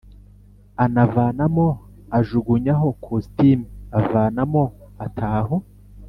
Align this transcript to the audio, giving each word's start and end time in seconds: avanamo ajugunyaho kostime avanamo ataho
avanamo 1.05 1.67
ajugunyaho 2.17 2.87
kostime 3.05 3.65
avanamo 3.99 4.63
ataho 5.05 5.55